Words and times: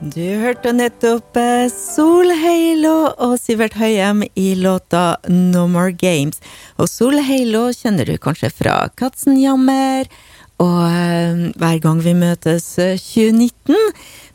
Du 0.00 0.24
hørte 0.40 0.70
nettopp 0.72 1.36
eh, 1.36 1.66
Solheilo 1.68 3.10
og 3.20 3.34
Sivert 3.36 3.74
Høyem 3.76 4.22
i 4.32 4.54
låta 4.56 5.18
No 5.28 5.66
More 5.68 5.92
Games. 5.92 6.40
Og 6.80 6.88
Solheilo 6.88 7.66
kjenner 7.76 8.08
du 8.08 8.14
kanskje 8.16 8.48
fra 8.48 8.78
Katzenjammer 8.96 10.08
og 10.56 10.78
eh, 10.88 11.42
Hver 11.52 11.82
gang 11.84 12.00
vi 12.00 12.14
møtes 12.16 12.70
2019. 12.80 13.76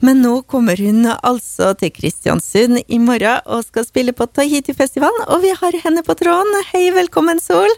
Men 0.06 0.22
nå 0.22 0.36
kommer 0.46 0.78
hun 0.78 1.10
altså 1.16 1.72
til 1.82 1.96
Kristiansund 1.98 2.84
i 2.86 3.02
morgen 3.02 3.42
og 3.50 3.66
skal 3.66 3.90
spille 3.90 4.14
på 4.14 4.30
Tahiti-festivalen, 4.30 5.26
og 5.34 5.42
vi 5.48 5.56
har 5.58 5.82
henne 5.82 6.06
på 6.06 6.14
tråden. 6.22 6.62
Hei, 6.76 6.92
velkommen, 6.94 7.42
Sol. 7.42 7.74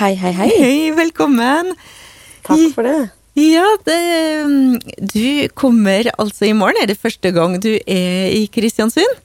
Hei, 0.00 0.16
hei, 0.18 0.34
hei. 0.42 0.50
Hei, 0.58 0.76
velkommen. 0.98 1.70
Takk 2.42 2.66
for 2.74 2.90
det. 2.90 3.19
Ja, 3.38 3.66
det, 3.86 4.00
du 5.12 5.48
kommer 5.54 6.10
altså 6.18 6.48
i 6.48 6.56
morgen. 6.56 6.80
Er 6.82 6.90
det 6.90 6.98
første 6.98 7.30
gang 7.34 7.58
du 7.62 7.72
er 7.86 8.32
i 8.34 8.46
Kristiansund? 8.50 9.20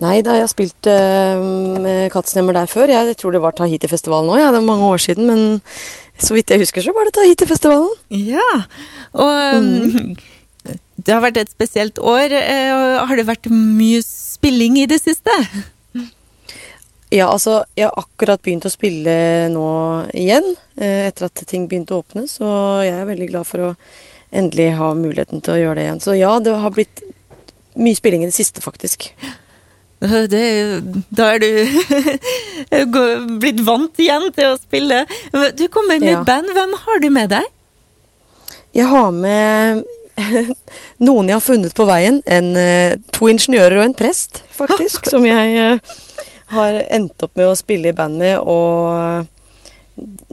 Nei 0.00 0.20
da, 0.24 0.36
jeg 0.38 0.46
har 0.46 0.50
spilt 0.50 0.88
uh, 0.88 1.42
med 1.82 2.12
Katzenhjemmer 2.14 2.56
der 2.56 2.70
før. 2.70 2.90
Jeg 2.90 3.16
tror 3.20 3.34
det 3.34 3.42
var 3.42 3.56
Tahiti-festivalen 3.58 4.30
òg, 4.32 4.40
ja. 4.40 4.52
det 4.54 4.62
er 4.62 4.70
mange 4.70 4.88
år 4.88 5.02
siden. 5.02 5.28
Men 5.28 5.60
så 6.22 6.36
vidt 6.36 6.50
jeg 6.50 6.62
husker, 6.62 6.84
så 6.84 6.94
var 6.96 7.08
det 7.08 7.14
Tahiti-festivalen. 7.18 7.92
Ja, 8.14 8.48
og 9.12 9.66
mm. 9.66 10.16
det 10.96 11.12
har 11.12 11.22
vært 11.24 11.42
et 11.42 11.52
spesielt 11.52 12.00
år. 12.00 12.32
Uh, 12.32 13.02
har 13.04 13.18
det 13.18 13.28
vært 13.28 13.50
mye 13.52 14.00
spilling 14.06 14.80
i 14.80 14.88
det 14.90 15.02
siste? 15.02 15.36
Ja, 17.12 17.28
altså, 17.28 17.58
jeg 17.76 17.90
har 17.90 17.98
akkurat 18.00 18.40
begynt 18.40 18.64
å 18.64 18.72
spille 18.72 19.12
nå 19.52 19.68
igjen, 20.16 20.46
eh, 20.80 21.08
etter 21.10 21.28
at 21.28 21.44
ting 21.48 21.66
begynte 21.68 21.92
å 21.92 22.00
åpne. 22.00 22.24
Så 22.30 22.48
jeg 22.86 22.96
er 22.96 23.08
veldig 23.08 23.28
glad 23.28 23.48
for 23.48 23.66
å 23.66 23.70
endelig 24.32 24.70
ha 24.78 24.92
muligheten 24.96 25.44
til 25.44 25.54
å 25.54 25.60
gjøre 25.60 25.76
det 25.76 25.86
igjen. 25.86 26.00
Så 26.00 26.16
ja, 26.16 26.32
det 26.40 26.56
har 26.62 26.72
blitt 26.72 27.02
mye 27.76 27.98
spilling 27.98 28.24
i 28.24 28.30
det 28.30 28.36
siste, 28.36 28.64
faktisk. 28.64 29.12
Det, 30.02 30.82
da 31.14 31.28
er 31.30 31.38
du 31.38 33.04
blitt 33.38 33.60
vant 33.62 34.00
igjen 34.02 34.24
til 34.34 34.48
å 34.50 34.56
spille. 34.58 35.04
Du 35.54 35.68
kommer 35.70 36.00
med 36.02 36.16
ja. 36.16 36.22
band. 36.26 36.50
Hvem 36.56 36.72
har 36.74 37.02
du 37.04 37.06
med 37.14 37.30
deg? 37.30 37.46
Jeg 38.74 38.88
har 38.90 39.12
med 39.14 39.84
noen 41.06 41.30
jeg 41.30 41.36
har 41.36 41.44
funnet 41.44 41.76
på 41.78 41.86
veien. 41.86 42.18
En, 42.26 42.50
eh, 42.58 42.96
to 43.14 43.30
ingeniører 43.30 43.78
og 43.78 43.84
en 43.84 43.94
prest, 44.02 44.42
faktisk. 44.58 45.06
som 45.12 45.22
jeg 45.28 45.54
eh, 45.54 45.94
har 46.52 46.82
endt 46.92 47.24
opp 47.24 47.36
med 47.38 47.50
å 47.50 47.58
spille 47.58 47.92
i 47.92 47.96
band 47.96 48.20
med, 48.20 48.38
og 48.40 49.28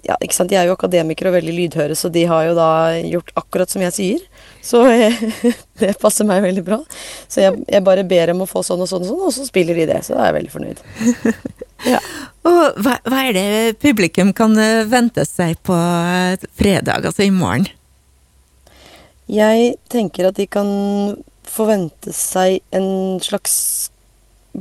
ja, 0.06 0.16
ikke 0.24 0.36
sant, 0.36 0.50
De 0.50 0.58
er 0.58 0.70
jo 0.70 0.76
akademikere 0.78 1.32
og 1.32 1.36
veldig 1.36 1.54
lydhøre, 1.56 1.96
så 1.98 2.10
de 2.14 2.24
har 2.30 2.46
jo 2.48 2.56
da 2.58 2.70
gjort 3.04 3.34
akkurat 3.40 3.72
som 3.72 3.84
jeg 3.84 3.96
sier. 3.96 4.22
Så 4.66 4.84
jeg, 4.88 5.32
det 5.82 5.98
passer 6.02 6.28
meg 6.28 6.44
veldig 6.46 6.64
bra. 6.66 6.80
Så 7.28 7.44
jeg, 7.44 7.58
jeg, 7.68 7.84
bare 7.86 8.08
ber 8.08 8.32
dem 8.32 8.44
å 8.44 8.50
få 8.50 8.64
sånn 8.66 8.86
og 8.86 8.90
sånn 8.92 9.04
og 9.04 9.12
sånn, 9.12 9.26
og 9.28 9.36
så 9.36 9.48
spiller 9.48 9.80
de 9.80 9.90
det. 9.92 10.00
Så 10.08 10.16
da 10.16 10.24
er 10.24 10.32
jeg 10.32 10.40
veldig 10.42 10.56
fornøyd. 10.58 10.86
Ja. 11.88 11.96
Og 12.44 12.76
hva, 12.84 12.98
hva, 13.08 13.20
er 13.30 13.38
det 13.38 13.78
publikum 13.80 14.34
kan 14.36 14.52
vente 14.92 15.24
seg 15.24 15.56
på 15.64 15.78
fredag, 16.60 17.06
altså 17.08 17.24
i 17.24 17.30
morgen? 17.32 17.70
Jeg 19.32 19.78
tenker 19.88 20.28
at 20.28 20.36
de 20.36 20.44
kan 20.52 20.68
forvente 21.48 22.12
seg 22.12 22.60
en 22.76 23.22
slags 23.24 23.54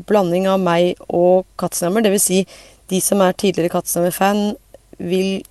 blanding 0.09 0.49
av 0.51 0.61
meg 0.63 0.99
og 1.09 1.47
Katzenhammer. 1.61 2.05
Dvs. 2.07 2.27
Si, 2.29 2.43
de 2.89 3.01
som 3.05 3.23
er 3.25 3.37
tidligere 3.39 3.73
Katzenhammer-fan, 3.77 4.53
vil 4.99 5.43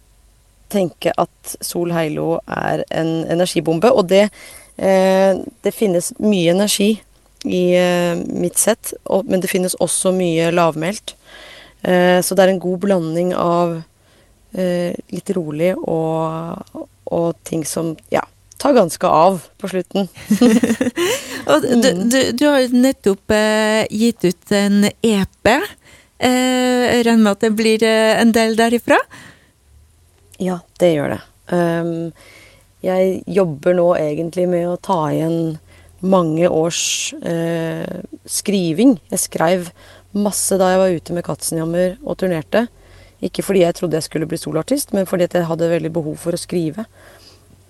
tenke 0.72 1.14
at 1.16 1.58
Sol 1.64 1.94
Heilo 1.96 2.40
er 2.52 2.84
en 2.92 3.26
energibombe. 3.32 3.92
Og 3.92 4.10
det, 4.12 4.28
eh, 4.78 5.36
det 5.64 5.74
finnes 5.76 6.14
mye 6.20 6.52
energi 6.52 6.98
i 7.46 7.64
eh, 7.78 8.16
mitt 8.18 8.58
sett, 8.58 8.94
og, 9.06 9.28
men 9.30 9.44
det 9.44 9.52
finnes 9.52 9.78
også 9.80 10.12
mye 10.16 10.52
lavmælt. 10.52 11.16
Eh, 11.84 12.20
så 12.22 12.36
det 12.36 12.44
er 12.44 12.56
en 12.56 12.64
god 12.64 12.80
blanding 12.84 13.36
av 13.38 13.78
eh, 14.58 14.98
litt 15.14 15.30
rolig 15.38 15.76
og, 15.78 16.88
og 17.06 17.30
ting 17.48 17.64
som 17.68 17.96
Ja 18.12 18.26
tar 18.58 18.74
ganske 18.78 19.08
av 19.08 19.42
på 19.58 19.70
slutten. 19.72 20.08
du, 21.62 21.92
du, 22.12 22.20
du, 22.32 22.46
har 22.48 22.62
jo 22.64 22.82
nettopp 22.82 23.36
eh, 23.36 23.84
gitt 23.94 24.26
ut 24.26 24.56
en 24.58 24.90
EP. 24.90 25.52
Eh, 26.18 27.04
regner 27.06 27.24
med 27.24 27.36
at 27.36 27.46
det 27.46 27.54
blir 27.58 27.86
eh, 27.86 28.16
en 28.22 28.34
del 28.36 28.58
derifra? 28.58 28.98
Ja, 30.42 30.60
det 30.82 30.94
gjør 30.96 31.16
det. 31.16 31.22
Um, 31.48 32.12
jeg 32.84 33.22
jobber 33.32 33.78
nå 33.78 33.88
egentlig 33.98 34.48
med 34.50 34.68
å 34.70 34.80
ta 34.82 35.00
igjen 35.14 35.58
mange 36.06 36.50
års 36.50 37.14
eh, 37.26 38.02
skriving. 38.30 38.98
Jeg 39.14 39.24
skrev 39.24 39.72
masse 40.18 40.58
da 40.60 40.72
jeg 40.74 40.82
var 40.82 40.98
ute 40.98 41.16
med 41.16 41.26
Katzenjammer 41.26 41.96
og 42.04 42.20
turnerte. 42.22 42.68
Ikke 43.24 43.42
fordi 43.42 43.64
jeg 43.64 43.78
trodde 43.80 43.98
jeg 43.98 44.06
skulle 44.06 44.30
bli 44.30 44.38
soloartist, 44.38 44.94
men 44.94 45.10
fordi 45.10 45.26
jeg 45.26 45.50
hadde 45.50 45.72
veldig 45.72 45.94
behov 45.94 46.20
for 46.22 46.38
å 46.38 46.42
skrive. 46.42 46.86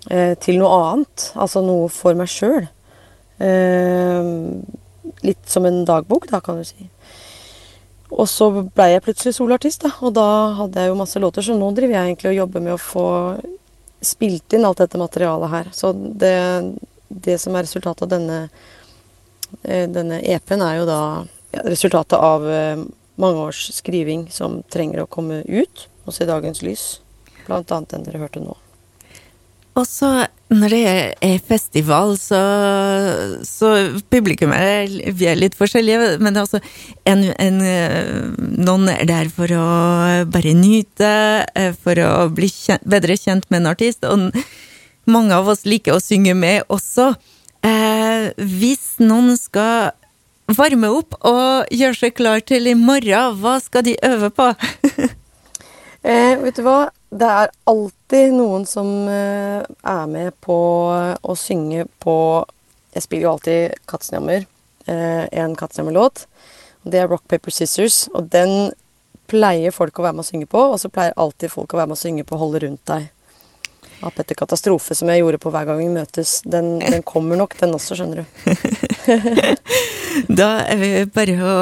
Eh, 0.08 0.34
til 0.40 0.58
noe 0.60 0.72
annet. 0.72 1.30
Altså 1.36 1.62
noe 1.64 1.88
for 1.92 2.16
meg 2.18 2.30
sjøl. 2.32 2.68
Eh, 3.44 4.30
litt 5.26 5.50
som 5.50 5.66
en 5.68 5.82
dagbok, 5.88 6.28
da, 6.30 6.40
kan 6.44 6.60
du 6.60 6.66
si. 6.66 6.88
Og 8.08 8.24
så 8.30 8.48
blei 8.64 8.94
jeg 8.94 9.04
plutselig 9.04 9.34
soloartist, 9.36 9.84
da. 9.84 9.92
Og 10.00 10.14
da 10.16 10.28
hadde 10.62 10.80
jeg 10.80 10.92
jo 10.92 10.98
masse 10.98 11.20
låter, 11.20 11.44
så 11.44 11.56
nå 11.56 11.70
driver 11.76 11.98
jeg 11.98 12.08
egentlig 12.08 12.32
og 12.32 12.38
jobber 12.42 12.64
med 12.64 12.76
å 12.76 12.80
få 12.80 13.08
spilt 14.00 14.54
inn 14.54 14.64
alt 14.64 14.80
dette 14.80 15.00
materialet 15.00 15.52
her. 15.52 15.72
Så 15.76 15.92
det, 15.92 16.36
det 17.08 17.36
som 17.42 17.56
er 17.56 17.66
resultatet 17.66 18.06
av 18.06 18.12
denne, 18.14 18.38
eh, 19.60 19.84
denne 19.92 20.22
EP-en, 20.22 20.64
er 20.64 20.78
jo 20.80 20.86
da 20.88 21.02
ja, 21.52 21.66
resultatet 21.66 22.16
av 22.16 22.46
mange 23.18 23.44
års 23.50 23.66
skriving 23.74 24.28
som 24.32 24.62
trenger 24.70 25.02
å 25.02 25.10
komme 25.10 25.42
ut 25.44 25.84
og 26.06 26.14
se 26.16 26.28
dagens 26.28 26.62
lys. 26.64 26.86
Blant 27.48 27.72
annet 27.74 27.96
den 27.96 28.06
dere 28.06 28.22
hørte 28.22 28.44
nå. 28.44 28.56
Og 29.78 29.86
så 29.86 30.10
når 30.48 30.72
det 30.72 30.84
er 31.20 31.42
festival, 31.44 32.14
så, 32.18 32.38
så 33.44 33.72
publikum 34.08 34.54
er, 34.56 34.88
vi 35.12 35.28
er 35.28 35.36
litt 35.36 35.56
forskjellige, 35.58 36.16
men 36.24 36.32
det 36.32 36.40
er 36.40 36.46
altså 36.46 36.60
en, 37.10 37.26
en, 37.36 37.58
noen 38.64 38.88
er 38.94 39.04
der 39.10 39.28
for 39.32 39.52
å 39.52 39.66
bare 40.32 40.54
nyte, 40.56 41.10
eh, 41.52 41.74
for 41.76 42.00
å 42.00 42.30
bli 42.32 42.48
kjent, 42.48 42.86
bedre 42.88 43.18
kjent 43.20 43.44
med 43.52 43.60
en 43.60 43.70
artist, 43.74 44.08
og 44.08 44.32
mange 45.08 45.36
av 45.36 45.52
oss 45.52 45.66
liker 45.68 45.98
å 45.98 46.02
synge 46.02 46.32
med 46.36 46.64
også. 46.72 47.12
Eh, 47.66 48.30
hvis 48.38 48.96
noen 49.04 49.36
skal 49.36 49.92
varme 50.56 50.88
opp 50.96 51.18
og 51.28 51.68
gjøre 51.74 52.00
seg 52.00 52.16
klar 52.16 52.40
til 52.40 52.72
i 52.72 52.76
morgen, 52.78 53.36
hva 53.42 53.58
skal 53.60 53.84
de 53.84 53.98
øve 54.08 54.32
på? 54.32 54.48
eh, 56.08 56.34
vet 56.40 56.56
du 56.56 56.64
hva? 56.64 56.80
Det 57.12 57.28
er 57.44 57.52
alltid 57.68 57.97
noen 58.16 58.64
som 58.66 59.08
eh, 59.08 59.60
er 59.84 60.06
med 60.08 60.32
på 60.40 60.56
å 61.20 61.34
synge 61.36 61.86
på 62.00 62.44
Jeg 62.94 63.04
spiller 63.04 63.26
jo 63.26 63.32
alltid 63.34 63.74
Katzenjammer, 63.86 64.46
eh, 64.86 65.24
en 65.42 65.54
Katzenjammer-låt. 65.54 66.26
Det 66.88 67.02
er 67.02 67.08
Rock 67.08 67.28
Paper 67.28 67.52
Scissors, 67.52 68.08
og 68.14 68.30
den 68.32 68.72
pleier 69.28 69.74
folk 69.74 69.98
å 69.98 70.06
være 70.06 70.16
med 70.16 70.24
å 70.24 70.28
synge 70.30 70.48
på. 70.48 70.62
Og 70.72 70.80
så 70.80 70.88
pleier 70.88 71.16
alltid 71.20 71.52
folk 71.52 71.74
å 71.74 71.80
være 71.82 71.92
med 71.92 71.98
å 71.98 72.00
synge 72.00 72.24
på 72.24 72.38
Holde 72.40 72.64
rundt 72.64 72.84
deg 72.88 73.10
av 74.00 74.14
Petter 74.14 74.38
Katastrofe, 74.38 74.94
som 74.94 75.10
jeg 75.10 75.20
gjorde 75.20 75.40
på 75.42 75.50
Hver 75.52 75.66
gang 75.68 75.80
vi 75.82 75.90
møtes. 75.92 76.38
Den, 76.46 76.78
den 76.80 77.04
kommer 77.06 77.38
nok, 77.38 77.56
den 77.58 77.74
også, 77.76 77.98
skjønner 77.98 78.22
du. 78.22 78.26
da 80.40 80.50
er 80.64 80.80
vi 80.80 80.90
bare 81.12 81.36
å 81.42 81.54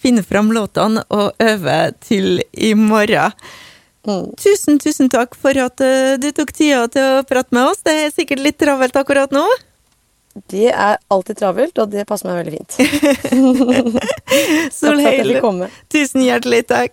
finne 0.00 0.24
fram 0.26 0.50
låtene 0.54 1.04
og 1.14 1.38
øve 1.44 1.78
til 2.04 2.42
i 2.52 2.74
morgen. 2.78 3.36
Mm. 4.08 4.28
Tusen, 4.40 4.78
tusen 4.80 5.10
takk 5.12 5.36
for 5.36 5.56
at 5.60 5.82
uh, 5.84 6.16
du 6.20 6.30
tok 6.32 6.52
tida 6.56 6.86
til 6.92 7.18
å 7.18 7.24
prate 7.28 7.52
med 7.52 7.68
oss. 7.68 7.82
Det 7.84 7.94
er 8.06 8.14
sikkert 8.14 8.40
litt 8.40 8.60
travelt 8.60 8.96
akkurat 8.96 9.34
nå? 9.34 9.44
Det 10.48 10.68
er 10.70 10.98
alltid 11.10 11.38
travelt, 11.40 11.78
og 11.82 11.90
det 11.90 12.04
passer 12.06 12.28
meg 12.28 12.44
veldig 12.44 12.52
fint. 12.54 12.72
Solheil, 14.78 15.32
tusen 15.90 16.22
hjertelig 16.22 16.62
takk. 16.70 16.86